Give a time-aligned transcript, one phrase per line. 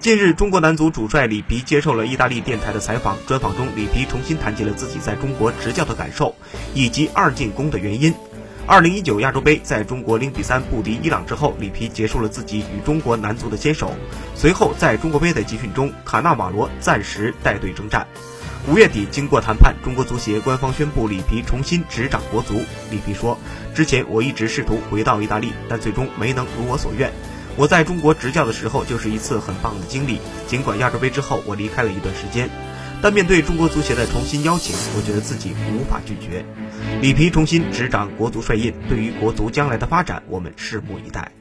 [0.00, 3.18] 近日，中国男足主帅里皮接受了意大利电台的采访。
[3.26, 6.34] 专访中，里皮重新谈及了自己在中国执教的感受，
[6.72, 8.14] 以及二进攻的原因。
[8.66, 13.94] 二零一九亚洲杯，在中国零比三不敌伊朗之后，里皮结束了自己与中国男足的牵手。
[14.34, 18.08] 随后，在中国杯的集训中，卡纳瓦罗暂时带队征战。
[18.70, 22.54] 五月底，经过谈判，中国足协官方宣布里皮重新执掌国足。
[22.90, 23.38] 里皮说
[23.76, 27.12] ：“之前我一直试图回到意大利，但最终没能如我所愿。”
[27.56, 30.18] 我在中国执教的时候就是一次很棒的经历。
[30.46, 32.48] 尽管亚洲杯之后我离开了一段时间，
[33.02, 36.44] 但面对中国足协的重新邀请，我觉得自己无法拒绝。
[37.02, 41.32] 里皮重新执掌国足帅印，对于国足将来的发展，我们拭目以待。